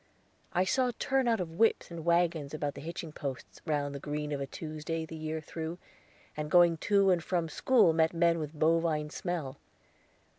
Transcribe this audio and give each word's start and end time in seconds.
I 0.51 0.63
saw 0.65 0.87
a 0.87 0.93
turnout 0.93 1.39
of 1.39 1.59
whips 1.59 1.91
and 1.91 2.03
wagons 2.03 2.55
about 2.55 2.73
the 2.73 2.81
hitching 2.81 3.11
posts 3.11 3.61
round 3.67 3.93
the 3.93 3.99
green 3.99 4.31
of 4.31 4.41
a 4.41 4.47
Tuesday 4.47 5.05
the 5.05 5.15
year 5.15 5.39
through, 5.41 5.77
and 6.35 6.49
going 6.49 6.77
to 6.89 7.11
and 7.11 7.23
from 7.23 7.47
school 7.47 7.93
met 7.93 8.11
men 8.11 8.39
with 8.39 8.55
a 8.55 8.57
bovine 8.57 9.11
smell. 9.11 9.59